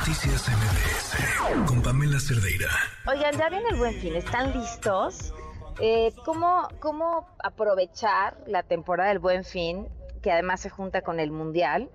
Noticias 0.00 0.48
MBS 0.48 1.66
con 1.68 1.82
Pamela 1.82 2.18
Cerdeira. 2.18 2.70
Oigan, 3.06 3.36
ya 3.36 3.50
viene 3.50 3.68
el 3.68 3.76
buen 3.76 3.92
fin, 4.00 4.16
¿están 4.16 4.58
listos? 4.58 5.34
Eh, 5.78 6.14
¿cómo, 6.24 6.68
¿Cómo 6.80 7.28
aprovechar 7.44 8.38
la 8.46 8.62
temporada 8.62 9.10
del 9.10 9.18
buen 9.18 9.44
fin, 9.44 9.88
que 10.22 10.32
además 10.32 10.60
se 10.60 10.70
junta 10.70 11.02
con 11.02 11.20
el 11.20 11.30
mundial? 11.30 11.90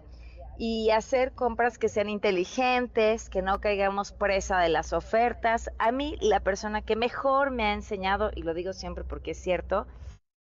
y 0.57 0.91
hacer 0.91 1.33
compras 1.33 1.77
que 1.77 1.89
sean 1.89 2.07
inteligentes, 2.07 3.29
que 3.29 3.41
no 3.41 3.59
caigamos 3.59 4.13
presa 4.13 4.59
de 4.59 4.69
las 4.69 4.93
ofertas. 4.93 5.69
A 5.79 5.91
mí 5.91 6.15
la 6.21 6.39
persona 6.39 6.81
que 6.81 6.95
mejor 6.95 7.51
me 7.51 7.65
ha 7.65 7.73
enseñado, 7.73 8.31
y 8.33 8.43
lo 8.43 8.53
digo 8.53 8.71
siempre 8.71 9.03
porque 9.03 9.31
es 9.31 9.41
cierto, 9.41 9.85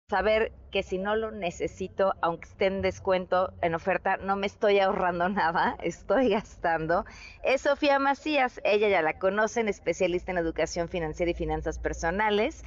saber 0.10 0.54
que 0.72 0.84
si 0.84 0.98
no 0.98 1.18
lo 1.18 1.32
necesito, 1.32 2.14
aunque 2.22 2.48
esté 2.48 2.68
en 2.68 2.82
descuento, 2.82 3.52
en 3.62 3.76
oferta, 3.76 4.16
no 4.16 4.38
me 4.38 4.48
estoy 4.48 4.80
ahorrando 4.80 5.28
nada, 5.30 5.76
estoy 5.84 6.30
gastando, 6.30 7.06
es 7.44 7.62
Sofía 7.62 8.00
Macías. 8.00 8.62
Ella 8.64 8.88
ya 8.88 9.02
la 9.02 9.20
conocen, 9.20 9.68
especialista 9.68 10.32
en 10.32 10.38
educación 10.38 10.88
financiera 10.88 11.32
y 11.32 11.36
finanzas 11.36 11.78
personales, 11.78 12.64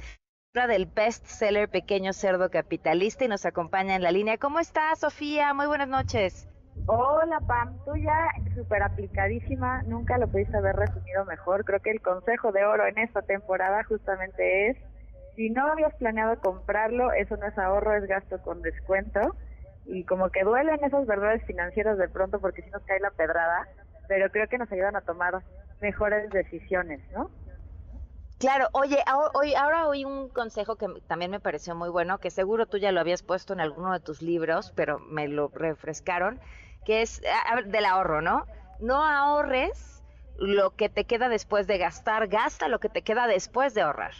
del 0.53 0.85
best 0.85 1.25
seller 1.25 1.69
Pequeño 1.69 2.13
Cerdo 2.13 2.51
Capitalista 2.51 3.25
y 3.25 3.29
nos 3.29 3.45
acompaña 3.45 3.95
en 3.95 4.03
la 4.03 4.11
línea. 4.11 4.37
¿Cómo 4.37 4.59
estás, 4.59 4.99
Sofía? 4.99 5.53
Muy 5.53 5.65
buenas 5.65 5.87
noches. 5.87 6.47
Hola 6.87 7.39
Pam, 7.47 7.77
tú 7.85 7.95
ya 7.95 8.27
súper 8.55 8.83
aplicadísima, 8.83 9.81
nunca 9.83 10.17
lo 10.17 10.27
pudiste 10.27 10.57
haber 10.57 10.75
resumido 10.75 11.25
mejor. 11.25 11.63
Creo 11.65 11.79
que 11.79 11.91
el 11.91 12.01
consejo 12.01 12.51
de 12.51 12.65
oro 12.65 12.85
en 12.85 12.97
esta 12.97 13.21
temporada 13.21 13.83
justamente 13.85 14.69
es, 14.69 14.77
si 15.41 15.49
no 15.49 15.65
habías 15.71 15.95
planeado 15.95 16.39
comprarlo, 16.39 17.11
eso 17.13 17.35
no 17.35 17.47
es 17.47 17.57
ahorro, 17.57 17.95
es 17.95 18.05
gasto 18.05 18.39
con 18.43 18.61
descuento. 18.61 19.35
Y 19.85 20.03
como 20.03 20.29
que 20.29 20.43
duelen 20.43 20.83
esas 20.83 21.07
verdades 21.07 21.43
financieras 21.45 21.97
de 21.97 22.07
pronto 22.07 22.39
porque 22.39 22.61
si 22.61 22.69
nos 22.69 22.83
cae 22.83 22.99
la 22.99 23.09
pedrada, 23.09 23.67
pero 24.07 24.29
creo 24.29 24.47
que 24.47 24.59
nos 24.59 24.71
ayudan 24.71 24.95
a 24.95 25.01
tomar 25.01 25.43
mejores 25.79 26.29
decisiones, 26.29 27.01
¿no? 27.11 27.31
Claro, 28.37 28.67
oye, 28.73 29.03
hoy, 29.33 29.55
ahora 29.55 29.87
oí 29.87 30.05
un 30.05 30.29
consejo 30.29 30.75
que 30.75 30.87
también 31.07 31.31
me 31.31 31.39
pareció 31.39 31.73
muy 31.73 31.89
bueno, 31.89 32.19
que 32.19 32.29
seguro 32.29 32.67
tú 32.67 32.77
ya 32.77 32.91
lo 32.91 32.99
habías 32.99 33.23
puesto 33.23 33.53
en 33.53 33.61
alguno 33.61 33.93
de 33.93 33.99
tus 33.99 34.21
libros, 34.21 34.71
pero 34.75 34.99
me 34.99 35.27
lo 35.27 35.47
refrescaron, 35.47 36.39
que 36.85 37.01
es 37.01 37.19
del 37.65 37.85
ahorro, 37.85 38.21
¿no? 38.21 38.45
No 38.79 39.03
ahorres 39.03 40.03
lo 40.37 40.75
que 40.75 40.89
te 40.89 41.05
queda 41.05 41.29
después 41.29 41.65
de 41.65 41.79
gastar, 41.79 42.27
gasta 42.27 42.67
lo 42.67 42.79
que 42.79 42.89
te 42.89 43.01
queda 43.01 43.25
después 43.25 43.73
de 43.73 43.81
ahorrar. 43.81 44.13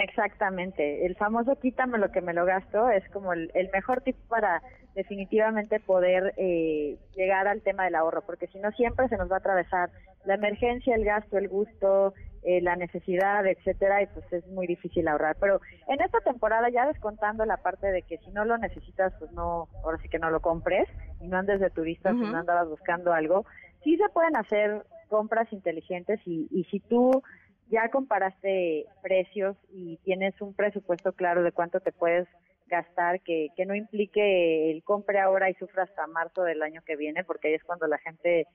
Exactamente, 0.00 1.06
el 1.06 1.16
famoso 1.16 1.58
quítame 1.58 1.98
lo 1.98 2.12
que 2.12 2.20
me 2.20 2.32
lo 2.32 2.44
gasto 2.44 2.88
es 2.88 3.02
como 3.10 3.32
el, 3.32 3.50
mejor 3.72 4.00
tip 4.02 4.16
para 4.28 4.62
definitivamente 4.94 5.80
poder 5.80 6.34
eh, 6.36 6.96
llegar 7.16 7.48
al 7.48 7.62
tema 7.62 7.84
del 7.84 7.96
ahorro, 7.96 8.22
porque 8.22 8.46
si 8.46 8.60
no 8.60 8.70
siempre 8.72 9.08
se 9.08 9.16
nos 9.16 9.28
va 9.28 9.36
a 9.36 9.38
atravesar 9.38 9.90
la 10.24 10.34
emergencia, 10.34 10.94
el 10.94 11.04
gasto, 11.04 11.36
el 11.36 11.48
gusto, 11.48 12.14
eh, 12.44 12.60
la 12.60 12.76
necesidad, 12.76 13.44
etcétera, 13.44 14.00
y 14.02 14.06
pues 14.06 14.32
es 14.32 14.46
muy 14.46 14.68
difícil 14.68 15.08
ahorrar. 15.08 15.36
Pero 15.40 15.60
en 15.88 16.00
esta 16.00 16.20
temporada 16.20 16.68
ya 16.70 16.86
descontando 16.86 17.44
la 17.44 17.56
parte 17.56 17.88
de 17.88 18.02
que 18.02 18.18
si 18.18 18.30
no 18.30 18.44
lo 18.44 18.56
necesitas, 18.56 19.12
pues 19.18 19.32
no, 19.32 19.66
ahora 19.82 19.98
sí 20.00 20.08
que 20.08 20.20
no 20.20 20.30
lo 20.30 20.40
compres 20.40 20.88
y 21.20 21.26
no 21.26 21.38
andes 21.38 21.58
de 21.58 21.70
turista 21.70 22.12
si 22.12 22.20
no 22.20 22.36
andabas 22.36 22.68
buscando 22.68 23.12
algo, 23.12 23.46
sí 23.82 23.96
se 23.96 24.08
pueden 24.10 24.36
hacer 24.36 24.84
compras 25.08 25.52
inteligentes 25.52 26.20
y, 26.24 26.46
y 26.52 26.64
si 26.64 26.78
tú 26.78 27.22
ya 27.70 27.90
comparaste 27.90 28.86
precios 29.02 29.56
y 29.70 29.98
tienes 29.98 30.40
un 30.40 30.54
presupuesto 30.54 31.12
claro 31.12 31.42
de 31.42 31.52
cuánto 31.52 31.80
te 31.80 31.92
puedes 31.92 32.26
gastar 32.66 33.20
que, 33.20 33.48
que 33.56 33.66
no 33.66 33.74
implique 33.74 34.70
el 34.70 34.82
compre 34.82 35.20
ahora 35.20 35.50
y 35.50 35.54
sufra 35.54 35.84
hasta 35.84 36.06
marzo 36.06 36.42
del 36.42 36.62
año 36.62 36.82
que 36.86 36.96
viene, 36.96 37.24
porque 37.24 37.48
ahí 37.48 37.54
es 37.54 37.64
cuando 37.64 37.86
la 37.86 37.98
gente 37.98 38.46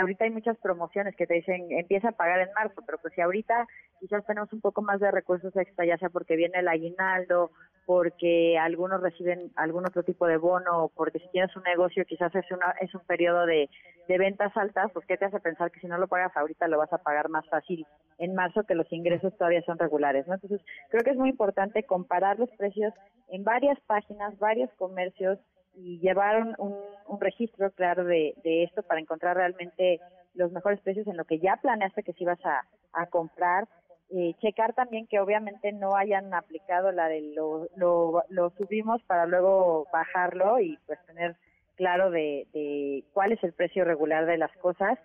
ahorita 0.00 0.24
hay 0.24 0.30
muchas 0.30 0.56
promociones 0.58 1.16
que 1.16 1.26
te 1.26 1.34
dicen 1.34 1.66
empieza 1.70 2.10
a 2.10 2.12
pagar 2.12 2.40
en 2.40 2.52
marzo, 2.54 2.82
pero 2.86 2.98
pues 2.98 3.14
si 3.14 3.20
ahorita 3.20 3.66
quizás 4.00 4.24
tenemos 4.26 4.52
un 4.52 4.60
poco 4.60 4.82
más 4.82 5.00
de 5.00 5.10
recursos 5.10 5.54
extra, 5.56 5.84
ya 5.84 5.98
sea 5.98 6.08
porque 6.08 6.36
viene 6.36 6.58
el 6.58 6.68
aguinaldo, 6.68 7.50
porque 7.86 8.58
algunos 8.58 9.00
reciben 9.00 9.52
algún 9.56 9.86
otro 9.86 10.02
tipo 10.02 10.26
de 10.26 10.36
bono, 10.36 10.90
porque 10.94 11.20
si 11.20 11.28
tienes 11.28 11.54
un 11.56 11.62
negocio 11.62 12.04
quizás 12.04 12.34
es, 12.34 12.50
una, 12.50 12.72
es 12.80 12.94
un 12.94 13.00
periodo 13.02 13.46
de, 13.46 13.70
de 14.08 14.18
ventas 14.18 14.54
altas, 14.56 14.90
pues 14.92 15.06
¿qué 15.06 15.16
te 15.16 15.24
hace 15.24 15.40
pensar 15.40 15.70
que 15.70 15.80
si 15.80 15.86
no 15.86 15.96
lo 15.96 16.08
pagas 16.08 16.36
ahorita 16.36 16.68
lo 16.68 16.78
vas 16.78 16.92
a 16.92 16.98
pagar 16.98 17.28
más 17.28 17.48
fácil 17.48 17.86
en 18.18 18.34
marzo 18.34 18.64
que 18.64 18.74
los 18.74 18.90
ingresos 18.92 19.36
todavía 19.38 19.62
son 19.62 19.78
regulares, 19.78 20.26
¿no? 20.26 20.34
Entonces 20.34 20.60
creo 20.90 21.04
que 21.04 21.10
es 21.10 21.16
muy 21.16 21.30
importante 21.30 21.84
comparar 21.84 22.38
los 22.38 22.50
precios 22.50 22.92
en 23.28 23.44
varias 23.44 23.78
páginas, 23.86 24.38
varios 24.38 24.70
comercios, 24.74 25.38
y 25.76 25.98
llevaron 26.00 26.54
un, 26.58 27.20
registro 27.20 27.70
claro 27.70 28.04
de, 28.04 28.34
esto 28.44 28.82
para 28.82 29.00
encontrar 29.00 29.36
realmente 29.36 30.00
los 30.34 30.52
mejores 30.52 30.80
precios 30.80 31.06
en 31.06 31.16
lo 31.16 31.24
que 31.24 31.38
ya 31.38 31.56
planeaste 31.56 32.02
que 32.02 32.12
si 32.14 32.24
ibas 32.24 32.38
a, 32.44 33.06
comprar. 33.10 33.68
Eh, 34.10 34.34
checar 34.40 34.72
también 34.72 35.08
que 35.08 35.18
obviamente 35.18 35.72
no 35.72 35.96
hayan 35.96 36.32
aplicado 36.32 36.92
la 36.92 37.08
de 37.08 37.32
lo, 37.34 37.68
lo, 37.76 38.50
subimos 38.56 39.02
para 39.02 39.26
luego 39.26 39.88
bajarlo 39.92 40.60
y 40.60 40.78
pues 40.86 41.04
tener 41.06 41.34
claro 41.74 42.10
de, 42.10 42.46
de 42.52 43.02
cuál 43.12 43.32
es 43.32 43.42
el 43.42 43.52
precio 43.52 43.84
regular 43.84 44.26
de 44.26 44.38
las 44.38 44.52
cosas. 44.58 44.98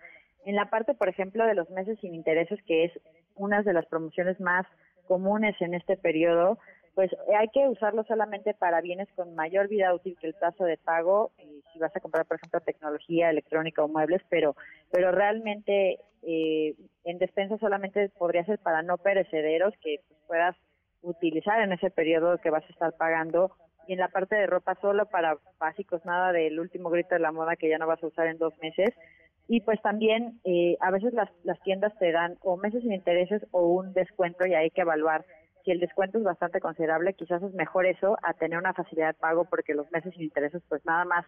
En 0.44 0.54
la 0.54 0.70
parte, 0.70 0.94
por 0.94 1.08
ejemplo, 1.08 1.44
de 1.46 1.54
los 1.54 1.68
meses 1.70 1.98
sin 2.00 2.14
intereses, 2.14 2.62
que 2.62 2.84
es 2.84 2.92
una 3.34 3.62
de 3.62 3.72
las 3.72 3.86
promociones 3.86 4.38
más 4.40 4.66
comunes 5.08 5.56
en 5.60 5.74
este 5.74 5.96
periodo, 5.96 6.58
pues 6.94 7.10
hay 7.38 7.48
que 7.48 7.68
usarlo 7.68 8.04
solamente 8.04 8.54
para 8.54 8.80
bienes 8.80 9.08
con 9.16 9.34
mayor 9.34 9.68
vida 9.68 9.94
útil 9.94 10.16
que 10.20 10.26
el 10.26 10.34
plazo 10.34 10.64
de 10.64 10.76
pago, 10.76 11.30
y 11.38 11.62
si 11.72 11.78
vas 11.78 11.94
a 11.96 12.00
comprar, 12.00 12.26
por 12.26 12.36
ejemplo, 12.36 12.60
tecnología 12.60 13.30
electrónica 13.30 13.82
o 13.82 13.88
muebles, 13.88 14.22
pero, 14.28 14.54
pero 14.92 15.10
realmente 15.10 15.98
eh, 16.22 16.74
en 17.04 17.18
despensa 17.18 17.58
solamente 17.58 18.10
podría 18.10 18.44
ser 18.44 18.58
para 18.58 18.82
no 18.82 18.98
perecederos 18.98 19.74
que 19.82 20.00
puedas 20.28 20.54
utilizar 21.00 21.60
en 21.60 21.72
ese 21.72 21.90
periodo 21.90 22.38
que 22.38 22.50
vas 22.50 22.62
a 22.64 22.72
estar 22.72 22.92
pagando 22.96 23.50
y 23.88 23.94
en 23.94 23.98
la 23.98 24.08
parte 24.08 24.36
de 24.36 24.46
ropa 24.46 24.76
solo 24.80 25.06
para 25.06 25.38
básicos, 25.58 26.04
nada 26.04 26.30
del 26.32 26.60
último 26.60 26.90
grito 26.90 27.16
de 27.16 27.20
la 27.20 27.32
moda 27.32 27.56
que 27.56 27.68
ya 27.68 27.78
no 27.78 27.88
vas 27.88 28.02
a 28.02 28.06
usar 28.06 28.28
en 28.28 28.38
dos 28.38 28.54
meses. 28.60 28.94
Y 29.48 29.62
pues 29.62 29.82
también 29.82 30.38
eh, 30.44 30.76
a 30.80 30.92
veces 30.92 31.12
las, 31.14 31.28
las 31.42 31.60
tiendas 31.62 31.92
te 31.98 32.12
dan 32.12 32.36
o 32.42 32.56
meses 32.56 32.82
sin 32.82 32.92
intereses 32.92 33.44
o 33.50 33.66
un 33.66 33.92
descuento 33.92 34.46
y 34.46 34.54
hay 34.54 34.70
que 34.70 34.82
evaluar 34.82 35.24
si 35.64 35.72
el 35.72 35.80
descuento 35.80 36.18
es 36.18 36.24
bastante 36.24 36.60
considerable, 36.60 37.14
quizás 37.14 37.42
es 37.42 37.54
mejor 37.54 37.86
eso 37.86 38.16
a 38.22 38.34
tener 38.34 38.58
una 38.58 38.74
facilidad 38.74 39.08
de 39.08 39.20
pago 39.20 39.44
porque 39.44 39.74
los 39.74 39.90
meses 39.90 40.12
sin 40.14 40.22
intereses 40.22 40.62
pues 40.68 40.84
nada 40.84 41.04
más 41.04 41.26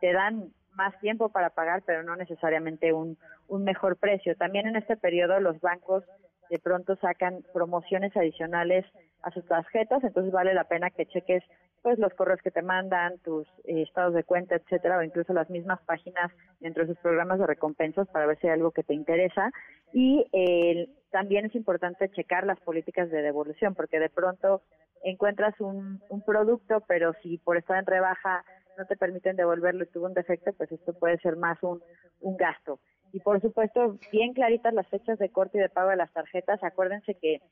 te 0.00 0.12
dan 0.12 0.52
más 0.74 0.98
tiempo 1.00 1.28
para 1.28 1.50
pagar, 1.50 1.82
pero 1.84 2.02
no 2.02 2.16
necesariamente 2.16 2.92
un, 2.92 3.18
un 3.48 3.64
mejor 3.64 3.96
precio. 3.96 4.36
También 4.36 4.66
en 4.66 4.76
este 4.76 4.96
periodo 4.96 5.40
los 5.40 5.60
bancos 5.60 6.04
de 6.50 6.58
pronto 6.58 6.96
sacan 6.96 7.42
promociones 7.52 8.14
adicionales 8.16 8.84
a 9.22 9.30
sus 9.30 9.46
tarjetas, 9.46 10.04
entonces 10.04 10.32
vale 10.32 10.52
la 10.52 10.64
pena 10.64 10.90
que 10.90 11.06
cheques 11.06 11.42
pues 11.82 11.98
los 11.98 12.14
correos 12.14 12.40
que 12.42 12.50
te 12.50 12.62
mandan, 12.62 13.18
tus 13.18 13.46
eh, 13.64 13.82
estados 13.82 14.14
de 14.14 14.22
cuenta, 14.22 14.54
etcétera, 14.54 14.98
o 14.98 15.02
incluso 15.02 15.32
las 15.32 15.50
mismas 15.50 15.80
páginas 15.82 16.30
dentro 16.60 16.84
de 16.84 16.92
sus 16.92 16.98
programas 17.02 17.38
de 17.40 17.46
recompensas 17.46 18.06
para 18.08 18.26
ver 18.26 18.38
si 18.38 18.46
hay 18.46 18.52
algo 18.52 18.70
que 18.70 18.84
te 18.84 18.94
interesa. 18.94 19.50
Y 19.92 20.26
eh, 20.32 20.88
también 21.10 21.46
es 21.46 21.54
importante 21.54 22.08
checar 22.10 22.44
las 22.46 22.60
políticas 22.60 23.10
de 23.10 23.22
devolución, 23.22 23.74
porque 23.74 23.98
de 23.98 24.10
pronto 24.10 24.62
encuentras 25.02 25.60
un, 25.60 26.00
un 26.08 26.22
producto, 26.22 26.82
pero 26.86 27.14
si 27.22 27.38
por 27.38 27.56
estar 27.56 27.78
en 27.78 27.86
rebaja 27.86 28.44
no 28.78 28.86
te 28.86 28.96
permiten 28.96 29.36
devolverlo 29.36 29.84
y 29.84 29.88
tuvo 29.88 30.06
un 30.06 30.14
defecto, 30.14 30.52
pues 30.52 30.70
esto 30.72 30.92
puede 30.92 31.18
ser 31.18 31.36
más 31.36 31.62
un, 31.62 31.82
un 32.20 32.36
gasto. 32.36 32.78
Y 33.12 33.20
por 33.20 33.40
supuesto, 33.40 33.98
bien 34.10 34.32
claritas 34.32 34.72
las 34.72 34.88
fechas 34.88 35.18
de 35.18 35.28
corte 35.28 35.58
y 35.58 35.60
de 35.60 35.68
pago 35.68 35.90
de 35.90 35.96
las 35.96 36.12
tarjetas. 36.12 36.62
Acuérdense 36.64 37.14
que 37.14 37.42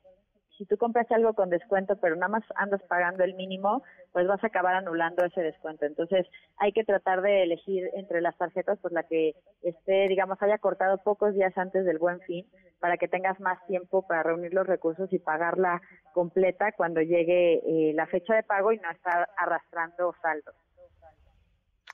si 0.61 0.67
tú 0.67 0.77
compras 0.77 1.11
algo 1.11 1.33
con 1.33 1.49
descuento, 1.49 1.97
pero 1.97 2.17
nada 2.17 2.29
más 2.29 2.45
andas 2.55 2.83
pagando 2.83 3.25
el 3.25 3.35
mínimo, 3.35 3.83
pues 4.13 4.27
vas 4.27 4.45
a 4.45 4.49
acabar 4.49 4.75
anulando 4.75 5.25
ese 5.25 5.41
descuento. 5.41 5.87
Entonces, 5.87 6.27
hay 6.59 6.73
que 6.73 6.85
tratar 6.85 7.23
de 7.23 7.45
elegir 7.45 7.89
entre 7.95 8.21
las 8.21 8.37
tarjetas, 8.37 8.79
pues 8.83 8.93
la 8.93 9.05
que 9.05 9.35
esté, 9.63 10.07
digamos, 10.07 10.37
haya 10.43 10.59
cortado 10.59 10.99
pocos 10.99 11.33
días 11.35 11.57
antes 11.57 11.87
del 11.87 11.97
buen 11.97 12.21
fin, 12.21 12.47
para 12.79 12.99
que 12.99 13.09
tengas 13.09 13.41
más 13.41 13.65
tiempo 13.69 14.07
para 14.07 14.23
reunir 14.23 14.53
los 14.53 14.67
recursos 14.67 15.11
y 15.15 15.19
pagarla 15.19 15.81
completa 16.13 16.73
cuando 16.73 17.01
llegue 17.01 17.63
eh, 17.65 17.95
la 17.95 18.07
fecha 18.07 18.35
de 18.35 18.43
pago 18.43 18.73
y 18.73 18.79
no 18.81 18.91
estar 18.91 19.31
arrastrando 19.39 20.15
saldos. 20.21 20.55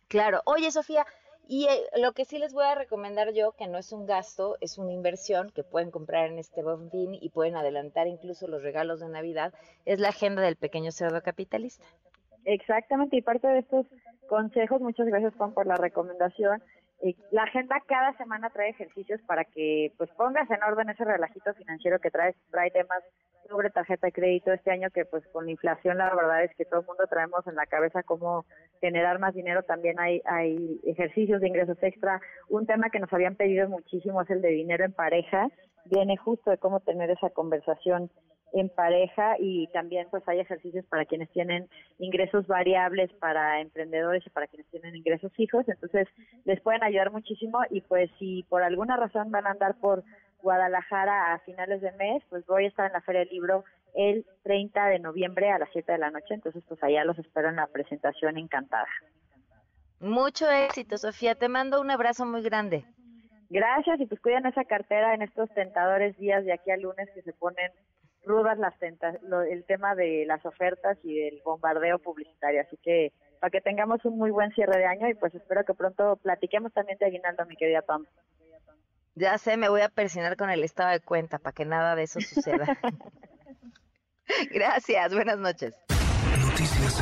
Claro. 0.08 0.40
Oye, 0.44 0.70
Sofía, 0.70 1.04
y 1.48 1.66
eh, 1.66 1.84
lo 1.96 2.12
que 2.12 2.24
sí 2.24 2.38
les 2.38 2.52
voy 2.52 2.64
a 2.64 2.74
recomendar 2.74 3.32
yo, 3.32 3.52
que 3.52 3.68
no 3.68 3.78
es 3.78 3.92
un 3.92 4.06
gasto, 4.06 4.56
es 4.60 4.78
una 4.78 4.92
inversión 4.92 5.50
que 5.50 5.62
pueden 5.62 5.90
comprar 5.90 6.30
en 6.30 6.38
este 6.38 6.62
buen 6.62 6.90
fin 6.90 7.14
y 7.14 7.30
pueden 7.30 7.56
adelantar 7.56 8.08
incluso 8.08 8.48
los 8.48 8.62
regalos 8.62 9.00
de 9.00 9.08
Navidad, 9.08 9.54
es 9.84 10.00
la 10.00 10.08
agenda 10.08 10.42
del 10.42 10.56
pequeño 10.56 10.90
cerdo 10.90 11.22
capitalista. 11.22 11.84
Exactamente, 12.44 13.16
y 13.16 13.22
parte 13.22 13.46
de 13.46 13.60
estos 13.60 13.86
consejos, 14.28 14.80
muchas 14.80 15.06
gracias 15.06 15.34
Juan 15.34 15.52
por 15.52 15.66
la 15.66 15.76
recomendación. 15.76 16.62
Eh, 17.02 17.14
la 17.30 17.44
agenda 17.44 17.80
cada 17.86 18.16
semana 18.16 18.50
trae 18.50 18.70
ejercicios 18.70 19.20
para 19.26 19.44
que 19.44 19.92
pues 19.98 20.10
pongas 20.16 20.50
en 20.50 20.62
orden 20.62 20.88
ese 20.88 21.04
relajito 21.04 21.52
financiero 21.54 22.00
que 22.00 22.10
trae, 22.10 22.34
trae 22.50 22.70
temas 22.70 23.02
sobre 23.48 23.70
tarjeta 23.70 24.06
de 24.06 24.12
crédito 24.12 24.52
este 24.52 24.70
año 24.70 24.90
que 24.90 25.04
pues 25.04 25.26
con 25.28 25.46
la 25.46 25.50
inflación 25.50 25.98
la 25.98 26.14
verdad 26.14 26.44
es 26.44 26.54
que 26.56 26.64
todo 26.64 26.80
el 26.80 26.86
mundo 26.86 27.04
traemos 27.08 27.46
en 27.46 27.54
la 27.54 27.66
cabeza 27.66 28.02
cómo 28.02 28.44
generar 28.80 29.18
más 29.18 29.34
dinero, 29.34 29.62
también 29.62 29.98
hay, 29.98 30.22
hay 30.24 30.80
ejercicios 30.84 31.40
de 31.40 31.48
ingresos 31.48 31.78
extra. 31.82 32.20
Un 32.48 32.66
tema 32.66 32.90
que 32.90 33.00
nos 33.00 33.12
habían 33.12 33.36
pedido 33.36 33.68
muchísimo 33.68 34.22
es 34.22 34.30
el 34.30 34.42
de 34.42 34.48
dinero 34.48 34.84
en 34.84 34.92
pareja, 34.92 35.48
viene 35.84 36.16
justo 36.16 36.50
de 36.50 36.58
cómo 36.58 36.80
tener 36.80 37.10
esa 37.10 37.30
conversación 37.30 38.10
en 38.52 38.68
pareja 38.68 39.36
y 39.38 39.66
también 39.68 40.06
pues 40.10 40.26
hay 40.26 40.40
ejercicios 40.40 40.84
para 40.86 41.04
quienes 41.04 41.28
tienen 41.30 41.68
ingresos 41.98 42.46
variables, 42.46 43.12
para 43.14 43.60
emprendedores 43.60 44.26
y 44.26 44.30
para 44.30 44.46
quienes 44.46 44.66
tienen 44.68 44.96
ingresos 44.96 45.32
fijos, 45.34 45.68
entonces 45.68 46.08
les 46.44 46.60
pueden 46.60 46.82
ayudar 46.82 47.10
muchísimo 47.10 47.58
y 47.70 47.80
pues 47.82 48.10
si 48.18 48.44
por 48.48 48.62
alguna 48.62 48.96
razón 48.96 49.30
van 49.30 49.46
a 49.46 49.50
andar 49.50 49.74
por 49.80 50.04
Guadalajara 50.42 51.34
a 51.34 51.38
finales 51.40 51.80
de 51.80 51.92
mes, 51.92 52.22
pues 52.28 52.46
voy 52.46 52.64
a 52.64 52.68
estar 52.68 52.86
en 52.86 52.92
la 52.92 53.00
Feria 53.00 53.20
del 53.20 53.30
Libro 53.30 53.64
el 53.94 54.26
30 54.42 54.86
de 54.86 54.98
noviembre 54.98 55.50
a 55.50 55.58
las 55.58 55.70
7 55.72 55.90
de 55.90 55.98
la 55.98 56.10
noche, 56.10 56.34
entonces 56.34 56.62
pues 56.68 56.82
allá 56.82 57.04
los 57.04 57.18
espero 57.18 57.48
en 57.48 57.56
la 57.56 57.66
presentación 57.66 58.36
encantada. 58.36 58.86
Mucho 60.00 60.50
éxito, 60.50 60.98
Sofía, 60.98 61.34
te 61.34 61.48
mando 61.48 61.80
un 61.80 61.90
abrazo 61.90 62.26
muy 62.26 62.42
grande. 62.42 62.84
Gracias 63.48 64.00
y 64.00 64.06
pues 64.06 64.20
cuiden 64.20 64.46
esa 64.46 64.64
cartera 64.64 65.14
en 65.14 65.22
estos 65.22 65.48
tentadores 65.54 66.16
días 66.18 66.44
de 66.44 66.52
aquí 66.52 66.70
al 66.70 66.82
lunes 66.82 67.08
que 67.14 67.22
se 67.22 67.32
ponen 67.32 67.70
rudas 68.24 68.58
las 68.58 68.76
tentas, 68.78 69.16
el 69.48 69.64
tema 69.64 69.94
de 69.94 70.24
las 70.26 70.44
ofertas 70.44 70.98
y 71.02 71.14
del 71.14 71.40
bombardeo 71.44 71.98
publicitario. 72.00 72.60
Así 72.60 72.76
que 72.82 73.12
para 73.40 73.50
que 73.50 73.60
tengamos 73.60 74.04
un 74.04 74.18
muy 74.18 74.30
buen 74.30 74.50
cierre 74.52 74.78
de 74.78 74.86
año 74.86 75.08
y 75.08 75.14
pues 75.14 75.34
espero 75.34 75.64
que 75.64 75.74
pronto 75.74 76.16
platiquemos 76.16 76.72
también 76.72 76.98
de 76.98 77.06
Aguinaldo, 77.06 77.46
mi 77.46 77.56
querida 77.56 77.82
Pam. 77.82 78.04
Ya 79.16 79.38
sé, 79.38 79.56
me 79.56 79.70
voy 79.70 79.80
a 79.80 79.88
persinar 79.88 80.36
con 80.36 80.50
el 80.50 80.62
estado 80.62 80.90
de 80.90 81.00
cuenta 81.00 81.38
para 81.38 81.54
que 81.54 81.64
nada 81.64 81.96
de 81.96 82.02
eso 82.02 82.20
suceda. 82.20 82.78
Gracias, 84.50 85.14
buenas 85.14 85.38
noches. 85.38 85.74
Noticias 86.38 87.00